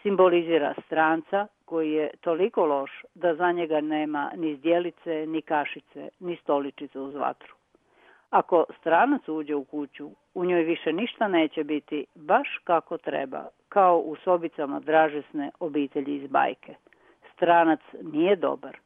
[0.01, 6.35] Simbolizira stranca koji je toliko loš da za njega nema ni zdjelice, ni kašice, ni
[6.35, 7.53] stoličice uz vatru.
[8.29, 13.97] Ako stranac uđe u kuću, u njoj više ništa neće biti baš kako treba, kao
[13.99, 16.75] u sobicama dražesne obitelji iz bajke.
[17.33, 18.77] Stranac nije dobar,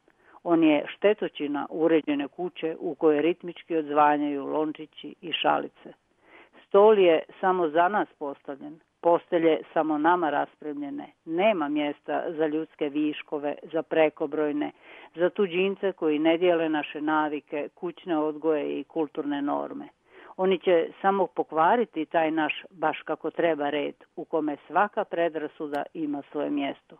[0.44, 5.92] on je štetočina uređene kuće u kojoj ritmički odzvanjaju lončići i šalice.
[6.66, 11.06] Stol je samo za nas postavljen, postelje samo nama raspremljene.
[11.24, 14.70] Nema mjesta za ljudske viškove, za prekobrojne,
[15.14, 19.88] za tuđince koji ne dijele naše navike, kućne odgoje i kulturne norme.
[20.36, 26.22] Oni će samo pokvariti taj naš baš kako treba red, u kome svaka predrasuda ima
[26.30, 26.96] svoje mjesto.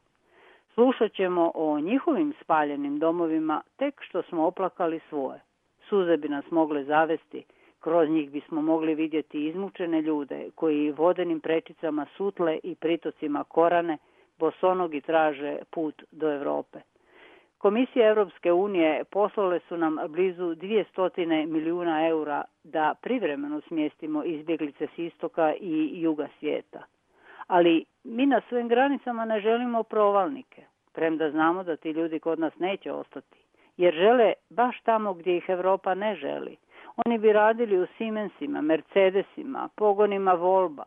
[0.74, 5.40] Slušat ćemo o njihovim spaljenim domovima tek što smo oplakali svoje.
[5.88, 7.44] Suze bi nas mogle zavesti,
[7.80, 13.98] kroz njih bismo mogli vidjeti izmučene ljude koji vodenim prečicama sutle i pritocima korane
[14.38, 16.78] bosonogi traže put do Europe.
[17.58, 24.98] Komisije Europske unije poslale su nam blizu 200 milijuna eura da privremeno smjestimo izbjeglice s
[24.98, 26.82] istoka i juga svijeta.
[27.46, 32.58] Ali mi na svojim granicama ne želimo provalnike, premda znamo da ti ljudi kod nas
[32.58, 33.38] neće ostati,
[33.76, 36.56] jer žele baš tamo gdje ih Europa ne želi.
[37.06, 40.84] Oni bi radili u Siemensima, Mercedesima, pogonima Volba,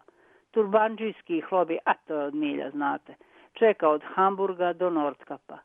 [0.51, 3.15] turbanđijski hlobi, a to je od milja, znate,
[3.53, 5.57] čeka od Hamburga do Nordkapa.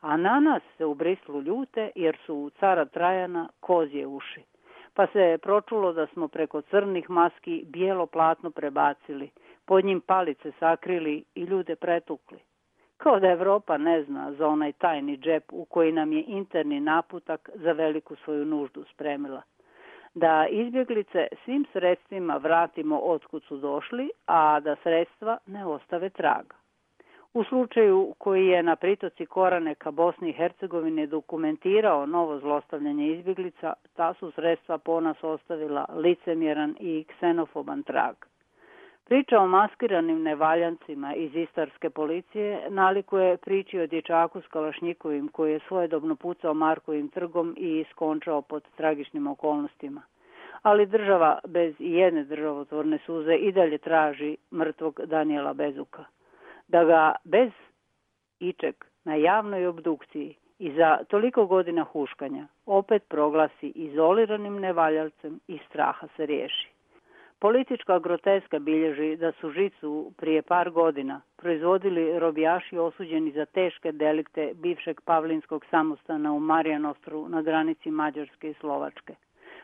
[0.00, 4.42] A na nas se u Brislu ljute jer su u cara Trajana kozje uši.
[4.94, 9.30] Pa se pročulo da smo preko crnih maski bijelo platno prebacili,
[9.70, 12.38] pod njim palice sakrili i ljude pretukli.
[12.96, 17.50] Kao da Evropa ne zna za onaj tajni džep u koji nam je interni naputak
[17.54, 19.42] za veliku svoju nuždu spremila.
[20.14, 26.56] Da izbjeglice svim sredstvima vratimo otkud su došli, a da sredstva ne ostave traga.
[27.34, 33.72] U slučaju koji je na pritoci Korane ka Bosni i Hercegovini dokumentirao novo zlostavljanje izbjeglica,
[33.96, 38.14] ta su sredstva po nas ostavila licemjeran i ksenofoban trag.
[39.10, 45.60] Priča o maskiranim nevaljancima iz istarske policije nalikuje priči o dječaku s Kalašnjikovim koji je
[45.68, 50.02] svojedobno pucao Markovim trgom i skončao pod tragičnim okolnostima.
[50.62, 56.04] Ali država bez jedne državotvorne suze i dalje traži mrtvog Daniela Bezuka.
[56.68, 57.50] Da ga bez
[58.40, 66.06] ičeg na javnoj obdukciji i za toliko godina huškanja opet proglasi izoliranim nevaljalcem i straha
[66.16, 66.79] se riješi.
[67.40, 74.52] Politička groteska bilježi da su žicu prije par godina proizvodili robijaši osuđeni za teške delikte
[74.54, 79.14] bivšeg Pavlinskog samostana u Marijanostru na granici Mađarske i Slovačke.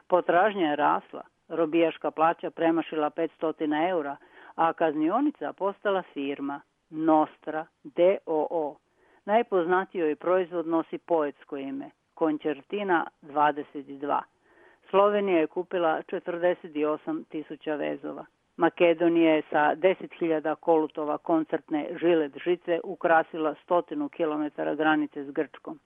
[0.07, 4.17] Potražnja je rasla, robijaška plaća premašila 500 eura,
[4.55, 6.61] a kaznionica postala firma
[6.91, 8.77] Nostra DOO.
[9.25, 14.21] Najpoznatiji je proizvod nosi poetsko ime, Končertina 22.
[14.91, 18.25] Slovenija je kupila 48 tisuća vezova.
[18.57, 25.79] Makedonija je sa 10.000 kolutova koncertne žilet žice ukrasila stotinu kilometara granice s Grčkom.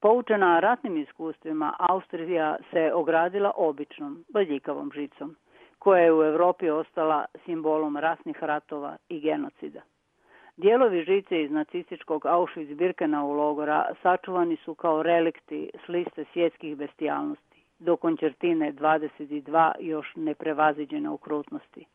[0.00, 5.36] Poučena ratnim iskustvima, Austrija se ogradila običnom, badljikavom žicom,
[5.78, 9.80] koja je u Evropi ostala simbolom rasnih ratova i genocida.
[10.56, 17.45] Dijelovi žice iz nacističkog Auschwitz-Birkenau logora sačuvani su kao relikti s liste svjetskih bestijalnosti,
[17.78, 21.86] do končertine 22 još neprevaziđene okrutnosti.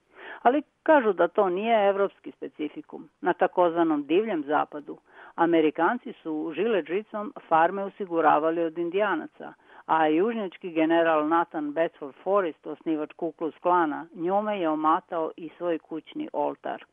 [0.42, 3.10] Ali kažu da to nije evropski specifikum.
[3.22, 4.98] Na takozvanom divljem zapadu
[5.36, 9.54] Amerikanci su žile žicom farme osiguravali od indijanaca,
[9.86, 16.30] a južnjački general Nathan Bedford Forrest, osnivač Kuklus klana, njome je omatao i svoj kućni
[16.34, 16.86] oltar.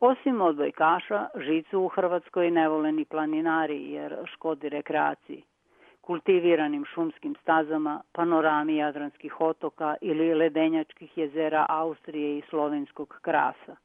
[0.00, 5.42] Osim odbojkaša, žicu u Hrvatskoj ne vole ni planinari jer škodi rekreaciji.
[6.06, 13.76] Kultiviranim šumskim stazama, panorami jadranskih otoka ili ledenjačkih jezera Austrije i slovenskog krasa,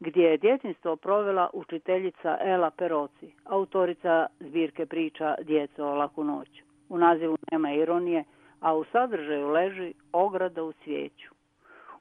[0.00, 6.64] gdje je djetinstvo provela učiteljica Ela Peroci, autorica zbirke priča Djeco o laku noću.
[6.88, 8.24] U nazivu nema ironije,
[8.60, 11.34] a u sadržaju leži ograda u cvijeću.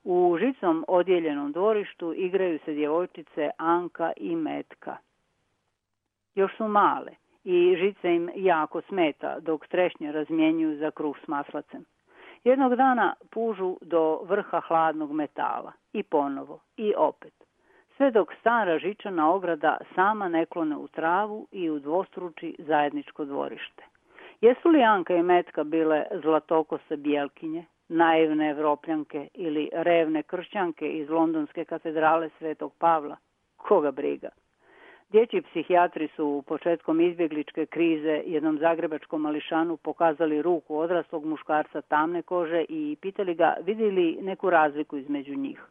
[0.04, 4.98] U žicom odjeljenom dvorištu igraju se djevojčice Anka i Metka.
[6.36, 11.86] Još su male i žice im jako smeta dok trešnje razmjenjuju za kruh s maslacem.
[12.44, 17.34] Jednog dana pužu do vrha hladnog metala i ponovo i opet.
[17.98, 23.84] Sve dok stara žičana ograda sama neklone u travu i u dvostruči zajedničko dvorište.
[24.42, 31.66] Jesu li Anka i Metka bile zlatokose bijelkinje, naivne evropljanke ili revne kršćanke iz londonske
[31.66, 33.18] katedrale Svetog Pavla?
[33.58, 34.30] Koga briga?
[35.10, 42.66] Dječji psihijatri su početkom izbjegličke krize jednom zagrebačkom mališanu pokazali ruku odraslog muškarca tamne kože
[42.70, 45.62] i pitali ga vidi li neku razliku između njih.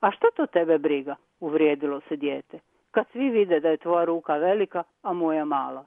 [0.00, 1.16] A što to tebe briga?
[1.40, 2.58] Uvrijedilo se dijete.
[2.90, 5.84] Kad svi vide da je tvoja ruka velika, a moja mala.